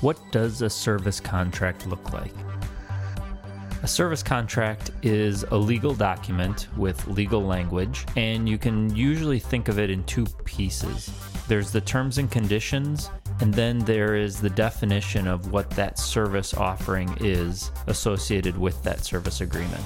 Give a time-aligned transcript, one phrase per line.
[0.00, 2.32] What does a service contract look like?
[3.82, 9.68] A service contract is a legal document with legal language, and you can usually think
[9.68, 11.10] of it in two pieces.
[11.48, 13.10] There's the terms and conditions,
[13.40, 19.04] and then there is the definition of what that service offering is associated with that
[19.04, 19.84] service agreement.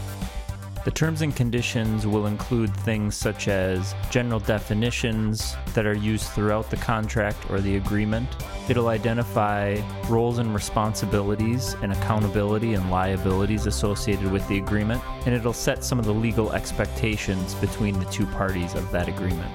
[0.85, 6.69] The terms and conditions will include things such as general definitions that are used throughout
[6.69, 8.29] the contract or the agreement.
[8.69, 9.81] It'll identify
[10.11, 15.99] roles and responsibilities and accountability and liabilities associated with the agreement, and it'll set some
[15.99, 19.51] of the legal expectations between the two parties of that agreement.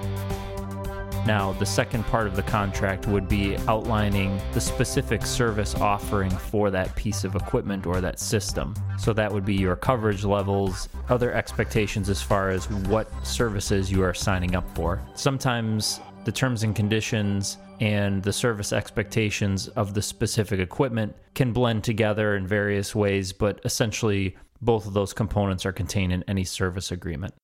[1.30, 6.72] Now, the second part of the contract would be outlining the specific service offering for
[6.72, 8.74] that piece of equipment or that system.
[8.98, 14.02] So, that would be your coverage levels, other expectations as far as what services you
[14.02, 15.04] are signing up for.
[15.14, 21.84] Sometimes the terms and conditions and the service expectations of the specific equipment can blend
[21.84, 26.92] together in various ways, but essentially, both of those components are contained in any service
[26.92, 27.36] agreement.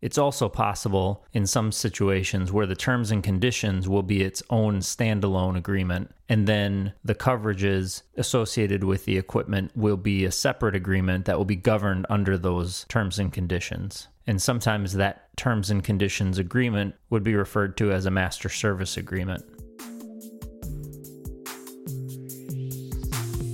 [0.00, 4.78] It's also possible in some situations where the terms and conditions will be its own
[4.78, 11.24] standalone agreement, and then the coverages associated with the equipment will be a separate agreement
[11.24, 14.06] that will be governed under those terms and conditions.
[14.24, 18.96] And sometimes that terms and conditions agreement would be referred to as a master service
[18.96, 19.44] agreement.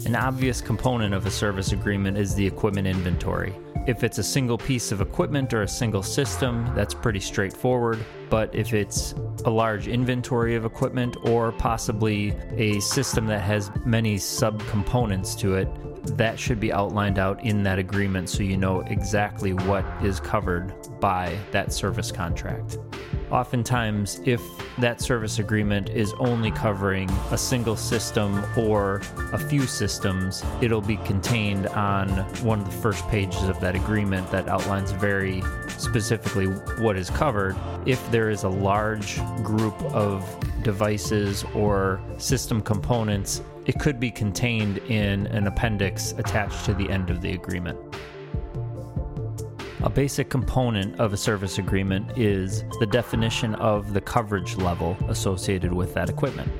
[0.04, 3.54] An obvious component of a service agreement is the equipment inventory.
[3.86, 8.02] If it's a single piece of equipment or a single system, that's pretty straightforward.
[8.30, 14.16] But if it's a large inventory of equipment or possibly a system that has many
[14.16, 15.68] subcomponents to it,
[16.16, 20.72] that should be outlined out in that agreement so you know exactly what is covered
[20.98, 22.78] by that service contract.
[23.34, 24.40] Oftentimes, if
[24.78, 29.02] that service agreement is only covering a single system or
[29.32, 32.08] a few systems, it'll be contained on
[32.44, 35.42] one of the first pages of that agreement that outlines very
[35.78, 36.46] specifically
[36.80, 37.56] what is covered.
[37.86, 40.24] If there is a large group of
[40.62, 47.10] devices or system components, it could be contained in an appendix attached to the end
[47.10, 47.80] of the agreement.
[49.84, 55.74] A basic component of a service agreement is the definition of the coverage level associated
[55.74, 56.50] with that equipment.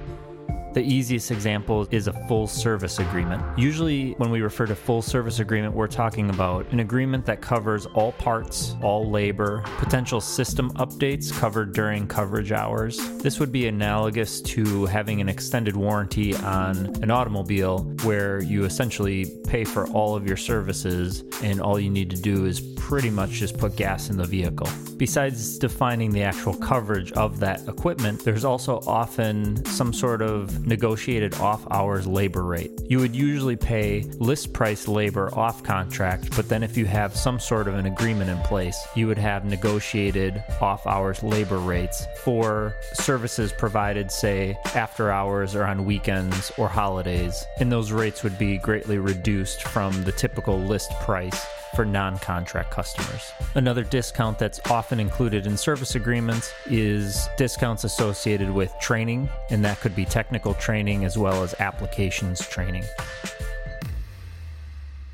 [0.75, 3.41] The easiest example is a full service agreement.
[3.57, 7.87] Usually, when we refer to full service agreement, we're talking about an agreement that covers
[7.87, 12.97] all parts, all labor, potential system updates covered during coverage hours.
[13.19, 19.27] This would be analogous to having an extended warranty on an automobile where you essentially
[19.47, 23.31] pay for all of your services and all you need to do is pretty much
[23.31, 24.69] just put gas in the vehicle.
[24.97, 31.35] Besides defining the actual coverage of that equipment, there's also often some sort of negotiated
[31.37, 32.73] off hours labor rate.
[32.89, 37.39] You would usually pay list price labor off contract, but then if you have some
[37.39, 42.75] sort of an agreement in place, you would have negotiated off hours labor rates for
[42.93, 47.45] services provided, say, after hours or on weekends or holidays.
[47.59, 52.71] And those rates would be greatly reduced from the typical list price for non contract
[52.71, 53.33] customers.
[53.55, 59.81] Another discount that's often included in service agreements is discounts associated with training, and that
[59.81, 62.85] could be technical training as well as applications training.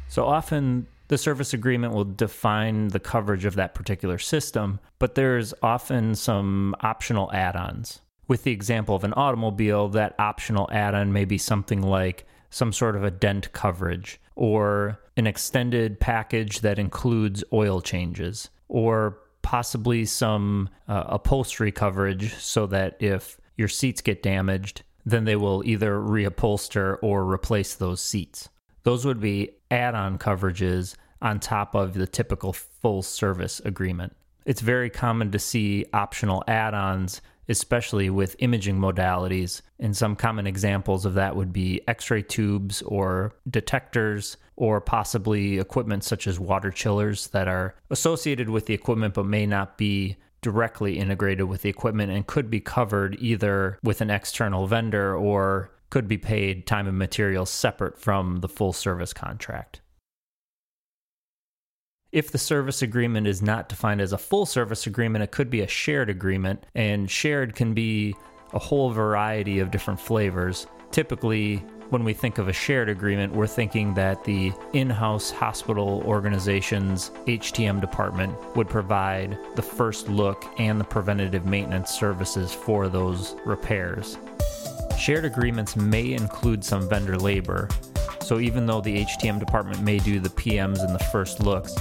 [0.09, 5.53] So often, the service agreement will define the coverage of that particular system, but there's
[5.63, 8.01] often some optional add ons.
[8.29, 12.73] With the example of an automobile, that optional add on may be something like some
[12.73, 20.07] sort of a dent coverage or an extended package that includes oil changes or possibly
[20.07, 25.99] some uh, upholstery coverage so that if your seats get damaged, then they will either
[25.99, 28.49] reupholster or replace those seats.
[28.83, 34.17] Those would be add on coverages on top of the typical full service agreement.
[34.47, 37.21] It's very common to see optional add ons
[37.51, 39.61] especially with imaging modalities.
[39.79, 45.59] And some common examples of that would be x ray tubes or detectors, or possibly
[45.59, 50.17] equipment such as water chillers that are associated with the equipment but may not be
[50.43, 55.71] directly integrated with the equipment and could be covered either with an external vendor or
[55.91, 59.81] could be paid time and materials separate from the full service contract.
[62.13, 65.61] If the service agreement is not defined as a full service agreement, it could be
[65.61, 68.17] a shared agreement, and shared can be
[68.53, 70.67] a whole variety of different flavors.
[70.91, 71.59] Typically,
[71.91, 77.11] when we think of a shared agreement, we're thinking that the in house hospital organization's
[77.29, 84.19] HTM department would provide the first look and the preventative maintenance services for those repairs.
[84.99, 87.69] Shared agreements may include some vendor labor,
[88.21, 91.75] so even though the HTM department may do the PMs and the first looks,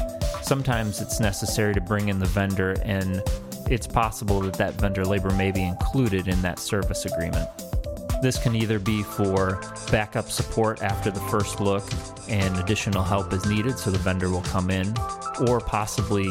[0.50, 3.22] sometimes it's necessary to bring in the vendor and
[3.70, 7.48] it's possible that that vendor labor may be included in that service agreement.
[8.24, 9.62] This can either be for
[9.92, 11.84] backup support after the first look
[12.28, 14.92] and additional help is needed, so the vendor will come in,
[15.48, 16.26] or possibly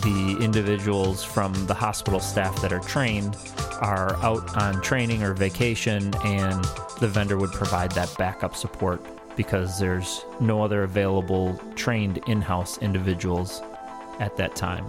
[0.00, 3.36] the individuals from the hospital staff that are trained
[3.82, 6.64] are out on training or vacation, and
[7.00, 9.04] the vendor would provide that backup support
[9.36, 13.62] because there's no other available trained in house individuals
[14.20, 14.86] at that time.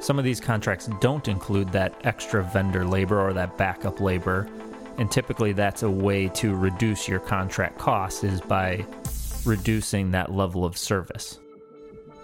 [0.00, 4.48] Some of these contracts don't include that extra vendor labor or that backup labor,
[4.98, 8.84] and typically that's a way to reduce your contract costs is by
[9.44, 11.38] reducing that level of service.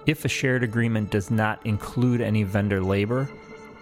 [0.06, 3.28] If a shared agreement does not include any vendor labor,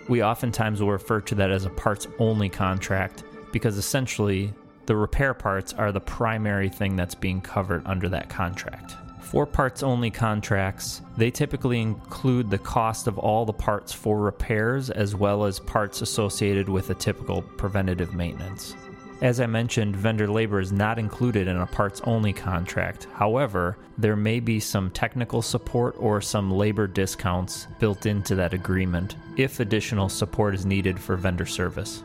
[0.08, 4.52] we oftentimes will refer to that as a parts only contract because essentially
[4.88, 8.96] the repair parts are the primary thing that's being covered under that contract.
[9.20, 14.88] For parts only contracts, they typically include the cost of all the parts for repairs
[14.88, 18.74] as well as parts associated with a typical preventative maintenance.
[19.20, 23.08] As I mentioned, vendor labor is not included in a parts only contract.
[23.12, 29.16] However, there may be some technical support or some labor discounts built into that agreement
[29.36, 32.02] if additional support is needed for vendor service.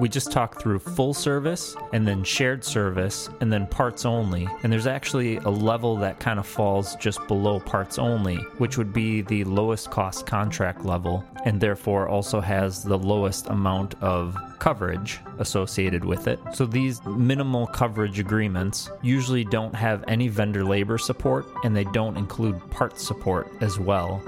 [0.00, 4.48] We just talked through full service and then shared service and then parts only.
[4.62, 8.94] And there's actually a level that kind of falls just below parts only, which would
[8.94, 15.20] be the lowest cost contract level and therefore also has the lowest amount of coverage
[15.38, 16.38] associated with it.
[16.54, 22.16] So these minimal coverage agreements usually don't have any vendor labor support and they don't
[22.16, 24.22] include parts support as well.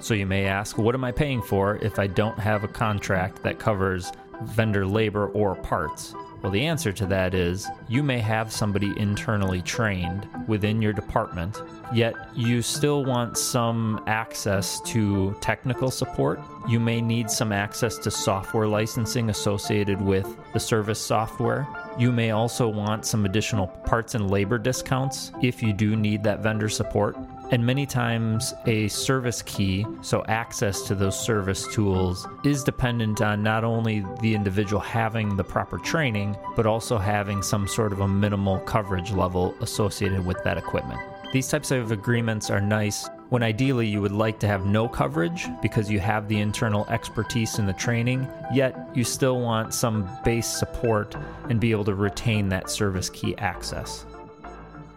[0.00, 3.42] So you may ask, what am I paying for if I don't have a contract
[3.42, 4.10] that covers
[4.42, 6.14] vendor labor or parts?
[6.42, 11.60] Well, the answer to that is you may have somebody internally trained within your department,
[11.92, 16.40] yet you still want some access to technical support.
[16.68, 21.66] You may need some access to software licensing associated with the service software.
[21.98, 26.40] You may also want some additional parts and labor discounts if you do need that
[26.40, 27.16] vendor support.
[27.50, 33.42] And many times, a service key, so access to those service tools, is dependent on
[33.42, 38.08] not only the individual having the proper training, but also having some sort of a
[38.08, 41.00] minimal coverage level associated with that equipment.
[41.32, 45.46] These types of agreements are nice when ideally you would like to have no coverage
[45.62, 50.46] because you have the internal expertise in the training, yet you still want some base
[50.46, 51.14] support
[51.48, 54.04] and be able to retain that service key access.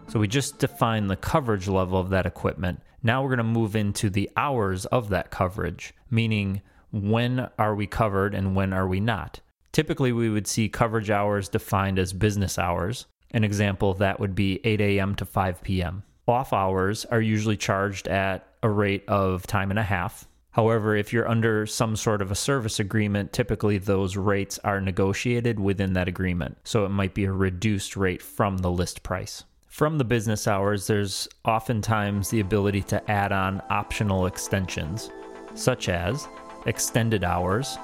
[0.08, 2.80] So we just defined the coverage level of that equipment.
[3.02, 6.62] Now we're going to move into the hours of that coverage, meaning
[6.92, 9.40] when are we covered and when are we not.
[9.72, 13.06] Typically, we would see coverage hours defined as business hours.
[13.30, 15.14] An example of that would be 8 a.m.
[15.14, 16.02] to 5 p.m.
[16.28, 20.28] Off hours are usually charged at a rate of time and a half.
[20.50, 25.58] However, if you're under some sort of a service agreement, typically those rates are negotiated
[25.58, 26.58] within that agreement.
[26.64, 29.44] So it might be a reduced rate from the list price.
[29.72, 35.10] From the business hours, there's oftentimes the ability to add on optional extensions,
[35.54, 36.28] such as
[36.66, 37.78] extended hours.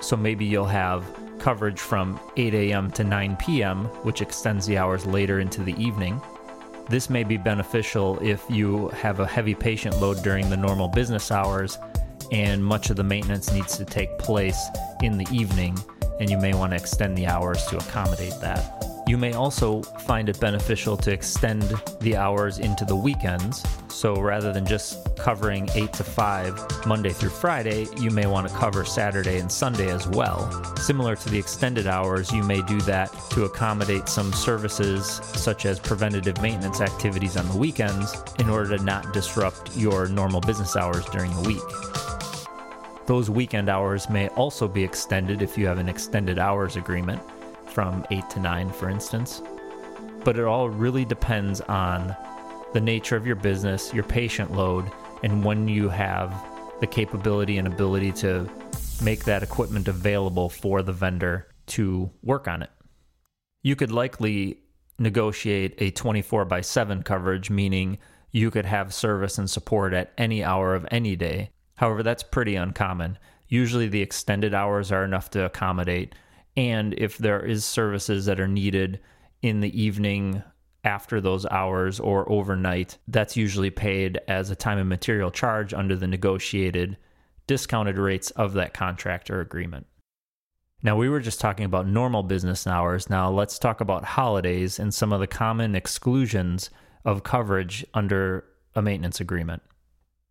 [0.00, 1.06] So maybe you'll have
[1.38, 2.90] coverage from 8 a.m.
[2.90, 6.20] to 9 p.m., which extends the hours later into the evening.
[6.90, 11.30] This may be beneficial if you have a heavy patient load during the normal business
[11.30, 11.78] hours
[12.30, 14.68] and much of the maintenance needs to take place
[15.02, 15.78] in the evening,
[16.20, 18.91] and you may want to extend the hours to accommodate that.
[19.12, 21.64] You may also find it beneficial to extend
[22.00, 23.62] the hours into the weekends.
[23.88, 28.54] So rather than just covering 8 to 5 Monday through Friday, you may want to
[28.54, 30.50] cover Saturday and Sunday as well.
[30.76, 35.78] Similar to the extended hours, you may do that to accommodate some services such as
[35.78, 41.04] preventative maintenance activities on the weekends in order to not disrupt your normal business hours
[41.10, 43.06] during the week.
[43.06, 47.20] Those weekend hours may also be extended if you have an extended hours agreement
[47.72, 49.42] from 8 to 9, for instance.
[50.24, 52.14] But it all really depends on
[52.72, 54.90] the nature of your business, your patient load,
[55.22, 56.32] and when you have
[56.80, 58.48] the capability and ability to
[59.02, 62.70] make that equipment available for the vendor to work on it.
[63.62, 64.58] You could likely
[64.98, 67.98] negotiate a 24 by 7 coverage, meaning
[68.30, 71.50] you could have service and support at any hour of any day.
[71.76, 73.18] However, that's pretty uncommon.
[73.48, 76.14] Usually, the extended hours are enough to accommodate
[76.56, 79.00] and if there is services that are needed
[79.42, 80.42] in the evening
[80.84, 85.96] after those hours or overnight that's usually paid as a time and material charge under
[85.96, 86.96] the negotiated
[87.46, 89.86] discounted rates of that contract or agreement
[90.82, 93.08] Now, we were just talking about normal business hours.
[93.08, 96.70] Now, let's talk about holidays and some of the common exclusions
[97.04, 98.44] of coverage under
[98.74, 99.62] a maintenance agreement.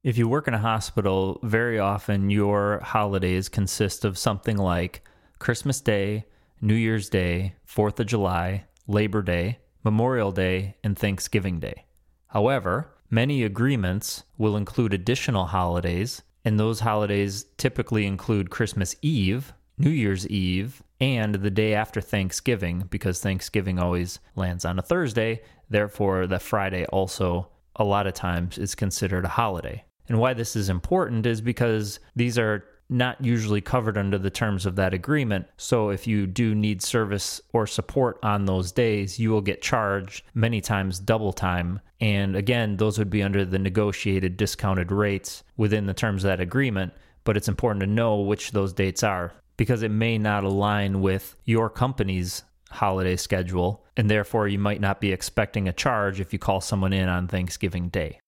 [0.04, 5.04] If you work in a hospital, very often your holidays consist of something like
[5.42, 6.26] Christmas Day,
[6.62, 11.86] New Year's Day, 4th of July, Labor Day, Memorial Day, and Thanksgiving Day.
[12.28, 19.90] However, many agreements will include additional holidays, and those holidays typically include Christmas Eve, New
[19.90, 25.42] Year's Eve, and the day after Thanksgiving, because Thanksgiving always lands on a Thursday.
[25.72, 29.86] Therefore, the Friday also, a lot of times, is considered a holiday.
[30.08, 34.66] And why this is important is because these are not usually covered under the terms
[34.66, 35.48] of that agreement.
[35.58, 40.24] So if you do need service or support on those days, you will get charged
[40.34, 41.80] many times double time.
[42.02, 46.42] And again, those would be under the negotiated discounted rates within the terms of that
[46.42, 46.94] agreement.
[47.24, 51.36] But it's important to know which those dates are because it may not align with
[51.46, 53.86] your company's holiday schedule.
[53.96, 57.28] And therefore, you might not be expecting a charge if you call someone in on
[57.28, 58.21] Thanksgiving Day.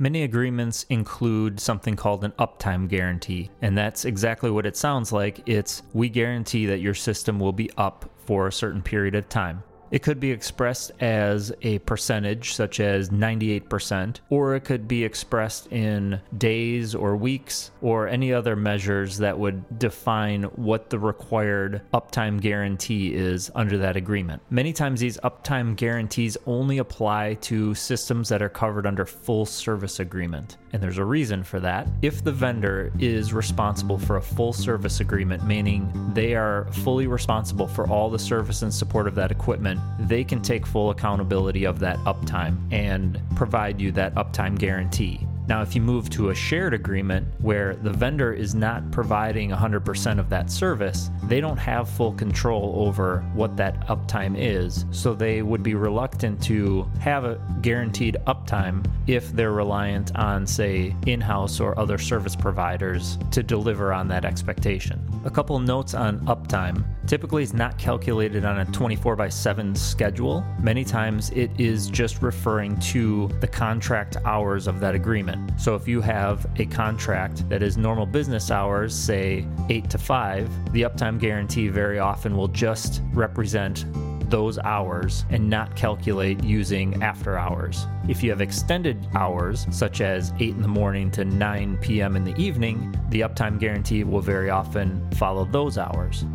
[0.00, 5.42] Many agreements include something called an uptime guarantee, and that's exactly what it sounds like.
[5.44, 9.64] It's we guarantee that your system will be up for a certain period of time.
[9.90, 15.66] It could be expressed as a percentage, such as 98%, or it could be expressed
[15.72, 22.40] in days or weeks or any other measures that would define what the required uptime
[22.40, 24.42] guarantee is under that agreement.
[24.50, 30.00] Many times, these uptime guarantees only apply to systems that are covered under full service
[30.00, 30.56] agreement.
[30.72, 31.88] And there's a reason for that.
[32.02, 37.66] If the vendor is responsible for a full service agreement, meaning they are fully responsible
[37.66, 41.78] for all the service and support of that equipment, they can take full accountability of
[41.80, 45.27] that uptime and provide you that uptime guarantee.
[45.48, 50.18] Now, if you move to a shared agreement where the vendor is not providing 100%
[50.18, 54.84] of that service, they don't have full control over what that uptime is.
[54.90, 60.94] So they would be reluctant to have a guaranteed uptime if they're reliant on, say,
[61.06, 65.02] in house or other service providers to deliver on that expectation.
[65.24, 66.84] A couple notes on uptime.
[67.06, 70.44] Typically, it's not calculated on a 24 by 7 schedule.
[70.60, 74.94] Many times, it is just referring to the contract hours of that
[75.38, 75.60] agreement.
[75.60, 80.72] So if you have a contract that is normal business hours, say 8 to 5,
[80.72, 83.84] the uptime guarantee very often will just represent
[84.30, 87.86] those hours and not calculate using after hours.
[88.08, 92.14] If you have extended hours, such as 8 in the morning to 9 p.m.
[92.14, 96.26] in the evening, the uptime guarantee will very often follow those hours.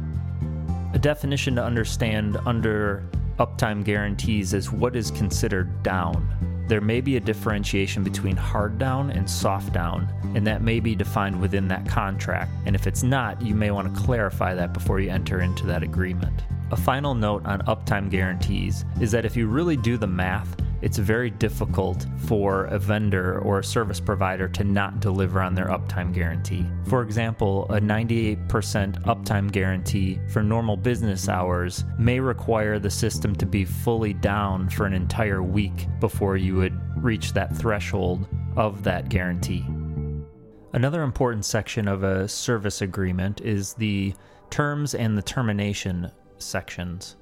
[0.93, 3.03] A definition to understand under
[3.39, 9.09] uptime guarantees is what is considered down there may be a differentiation between hard down
[9.11, 12.51] and soft down, and that may be defined within that contract.
[12.65, 15.83] And if it's not, you may want to clarify that before you enter into that
[15.83, 16.43] agreement.
[16.71, 20.97] A final note on uptime guarantees is that if you really do the math, it's
[20.97, 26.13] very difficult for a vendor or a service provider to not deliver on their uptime
[26.13, 26.65] guarantee.
[26.87, 33.45] For example, a 98% uptime guarantee for normal business hours may require the system to
[33.45, 39.07] be fully down for an entire week before you would reach that threshold of that
[39.07, 39.65] guarantee.
[40.73, 44.13] Another important section of a service agreement is the
[44.49, 47.15] terms and the termination sections.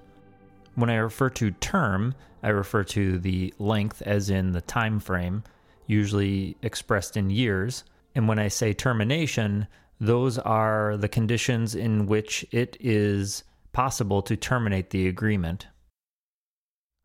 [0.73, 5.43] When I refer to term, I refer to the length as in the time frame,
[5.87, 7.83] usually expressed in years.
[8.15, 9.67] And when I say termination,
[9.99, 15.67] those are the conditions in which it is possible to terminate the agreement.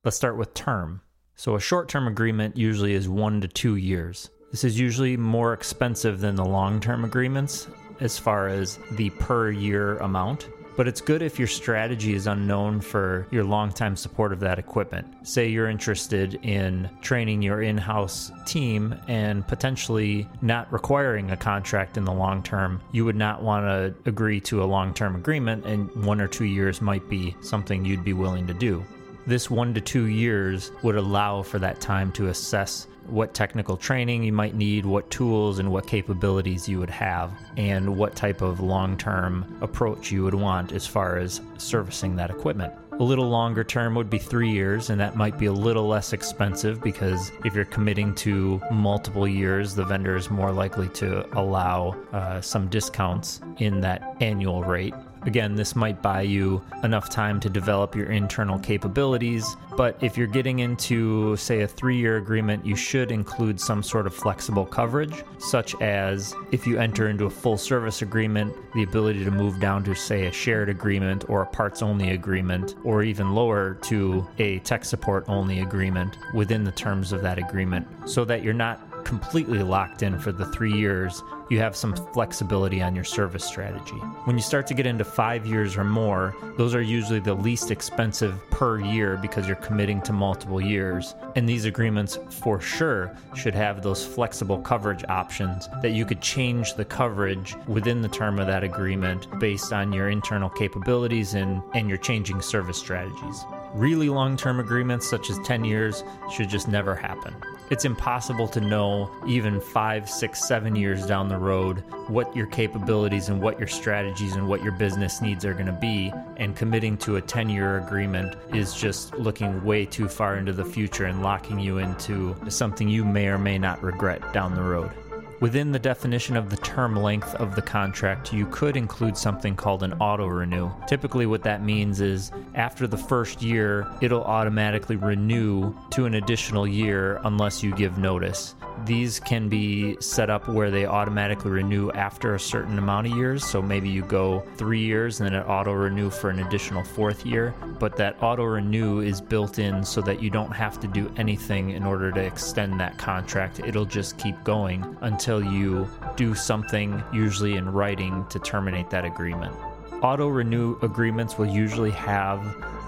[0.05, 1.02] Let's start with term.
[1.35, 4.31] So, a short term agreement usually is one to two years.
[4.50, 7.69] This is usually more expensive than the long term agreements
[8.00, 12.80] as far as the per year amount but it's good if your strategy is unknown
[12.80, 15.06] for your longtime support of that equipment.
[15.26, 21.97] Say you're interested in training your in house team and potentially not requiring a contract
[21.97, 25.64] in the long term, you would not want to agree to a long term agreement,
[25.64, 28.85] and one or two years might be something you'd be willing to do.
[29.26, 34.22] This one to two years would allow for that time to assess what technical training
[34.25, 38.60] you might need, what tools and what capabilities you would have, and what type of
[38.60, 42.72] long term approach you would want as far as servicing that equipment.
[42.98, 46.14] A little longer term would be three years, and that might be a little less
[46.14, 51.90] expensive because if you're committing to multiple years, the vendor is more likely to allow
[52.12, 54.94] uh, some discounts in that annual rate.
[55.26, 60.26] Again, this might buy you enough time to develop your internal capabilities, but if you're
[60.28, 65.25] getting into, say, a three year agreement, you should include some sort of flexible coverage,
[65.38, 69.83] such as if you enter into a full service agreement, the ability to move down
[69.85, 74.61] to, say, a shared agreement or a parts only agreement, or even lower to a
[74.61, 79.62] tech support only agreement within the terms of that agreement, so that you're not completely
[79.62, 83.94] locked in for the three years, you have some flexibility on your service strategy.
[84.25, 87.70] When you start to get into five years or more, those are usually the least
[87.70, 91.14] expensive per year because you're committing to multiple years.
[91.36, 96.75] And these agreements, for sure, should have those flexible coverage options that you could change
[96.75, 101.88] the coverage within the term of that agreement based on your internal capabilities and, and
[101.88, 103.44] your changing service strategies.
[103.72, 107.36] Really long term agreements, such as 10 years, should just never happen.
[107.68, 113.28] It's impossible to know, even five, six, seven years down the road, what your capabilities
[113.28, 116.12] and what your strategies and what your business needs are going to be.
[116.37, 120.64] And committing to a 10 year agreement is just looking way too far into the
[120.64, 124.92] future and locking you into something you may or may not regret down the road.
[125.38, 129.83] Within the definition of the term length of the contract, you could include something called
[129.83, 130.71] an auto renew.
[130.87, 136.66] Typically, what that means is after the first year, it'll automatically renew to an additional
[136.66, 138.55] year unless you give notice.
[138.87, 143.45] These can be set up where they automatically renew after a certain amount of years.
[143.45, 147.26] So maybe you go three years and then it auto renew for an additional fourth
[147.26, 147.55] year.
[147.78, 151.71] But that auto renew is built in so that you don't have to do anything
[151.71, 153.61] in order to extend that contract.
[153.61, 159.54] It'll just keep going until you do something, usually in writing, to terminate that agreement.
[160.02, 162.40] Auto renew agreements will usually have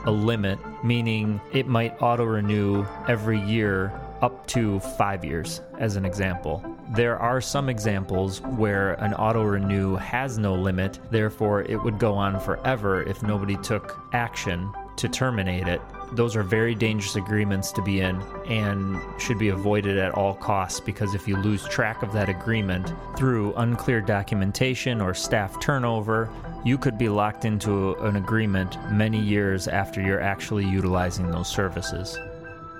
[0.04, 3.92] a limit, meaning it might auto renew every year
[4.22, 6.62] up to five years, as an example.
[6.94, 12.14] There are some examples where an auto renew has no limit, therefore, it would go
[12.14, 15.80] on forever if nobody took action to terminate it.
[16.12, 20.80] Those are very dangerous agreements to be in and should be avoided at all costs
[20.80, 26.30] because if you lose track of that agreement through unclear documentation or staff turnover,
[26.64, 32.18] you could be locked into an agreement many years after you're actually utilizing those services.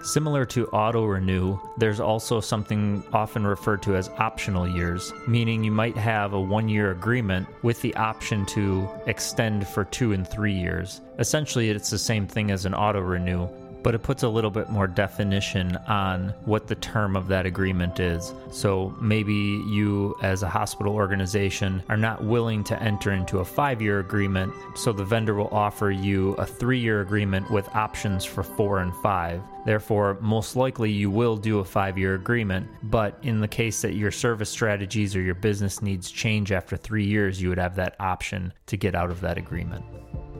[0.03, 5.73] Similar to auto renew, there's also something often referred to as optional years, meaning you
[5.73, 10.55] might have a one year agreement with the option to extend for two and three
[10.55, 11.01] years.
[11.19, 13.49] Essentially, it's the same thing as an auto renew,
[13.83, 18.01] but it puts a little bit more definition on what the term of that agreement
[18.01, 18.35] is.
[18.51, 23.81] So maybe you, as a hospital organization, are not willing to enter into a five
[23.81, 28.43] year agreement, so the vendor will offer you a three year agreement with options for
[28.43, 29.41] four and five.
[29.65, 33.95] Therefore, most likely you will do a five year agreement, but in the case that
[33.95, 37.97] your service strategies or your business needs change after three years, you would have that
[38.01, 39.85] option to get out of that agreement.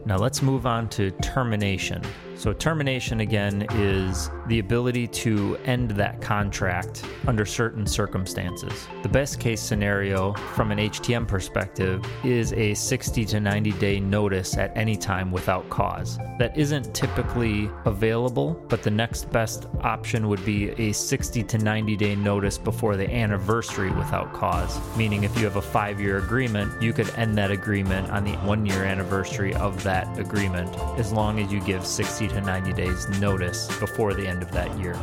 [0.07, 2.03] Now let's move on to termination.
[2.39, 8.87] So, termination again is the ability to end that contract under certain circumstances.
[9.03, 14.57] The best case scenario from an HTM perspective is a 60 to 90 day notice
[14.57, 16.17] at any time without cause.
[16.39, 21.97] That isn't typically available, but the next best option would be a 60 to 90
[21.97, 24.79] day notice before the anniversary without cause.
[24.97, 28.37] Meaning, if you have a five year agreement, you could end that agreement on the
[28.47, 33.09] one year anniversary of that agreement as long as you give 60 to 90 days
[33.21, 34.99] notice before the end of that year.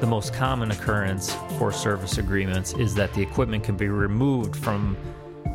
[0.00, 4.96] The most common occurrence for service agreements is that the equipment can be removed from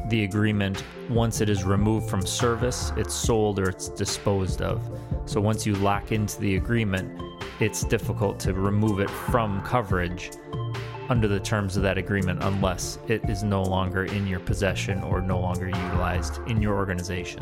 [0.09, 4.81] the agreement once it is removed from service, it's sold, or it's disposed of.
[5.25, 7.21] So once you lock into the agreement,
[7.59, 10.31] it's difficult to remove it from coverage
[11.09, 15.21] under the terms of that agreement unless it is no longer in your possession or
[15.21, 17.41] no longer utilized in your organization.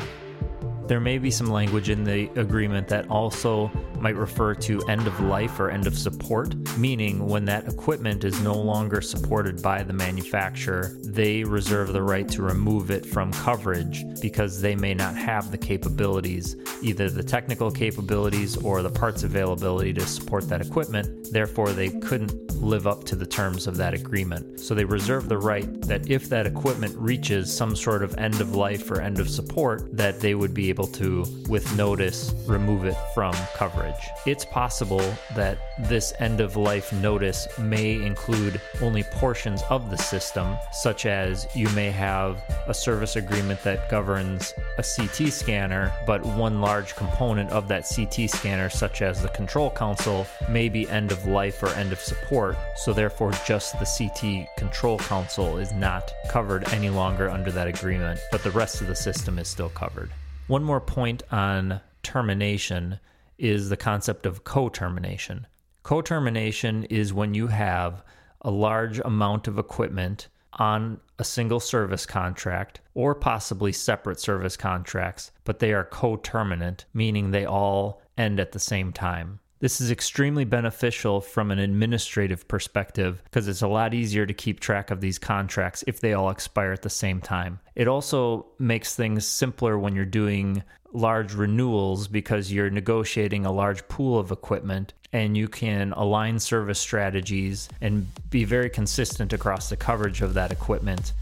[0.88, 3.70] There may be some language in the agreement that also
[4.00, 8.40] might refer to end of life or end of support, meaning when that equipment is
[8.40, 14.02] no longer supported by the manufacturer, they reserve the right to remove it from coverage
[14.22, 19.92] because they may not have the capabilities, either the technical capabilities or the parts availability
[19.92, 21.28] to support that equipment.
[21.30, 24.58] Therefore, they couldn't live up to the terms of that agreement.
[24.58, 28.54] So they reserve the right that if that equipment reaches some sort of end of
[28.54, 32.96] life or end of support, that they would be able to, with notice, remove it
[33.12, 34.10] from coverage.
[34.26, 35.02] It's possible
[35.34, 41.48] that this end of life notice may include only portions of the system, such as
[41.56, 47.50] you may have a service agreement that governs a CT scanner, but one large component
[47.50, 51.70] of that CT scanner, such as the control console, may be end of life or
[51.70, 52.56] end of support.
[52.76, 58.20] So, therefore, just the CT control console is not covered any longer under that agreement,
[58.30, 60.10] but the rest of the system is still covered.
[60.48, 62.98] One more point on termination
[63.36, 65.46] is the concept of co termination.
[65.82, 68.02] Co termination is when you have
[68.40, 75.30] a large amount of equipment on a single service contract or possibly separate service contracts,
[75.44, 79.40] but they are co-terminant, meaning they all end at the same time.
[79.60, 84.60] This is extremely beneficial from an administrative perspective because it's a lot easier to keep
[84.60, 87.58] track of these contracts if they all expire at the same time.
[87.74, 93.86] It also makes things simpler when you're doing large renewals because you're negotiating a large
[93.88, 99.76] pool of equipment and you can align service strategies and be very consistent across the
[99.76, 101.12] coverage of that equipment.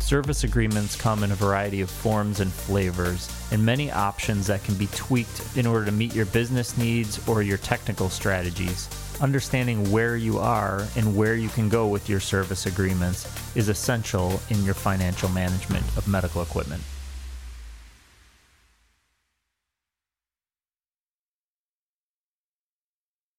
[0.00, 4.74] Service agreements come in a variety of forms and flavors, and many options that can
[4.74, 8.88] be tweaked in order to meet your business needs or your technical strategies.
[9.20, 14.40] Understanding where you are and where you can go with your service agreements is essential
[14.48, 16.82] in your financial management of medical equipment.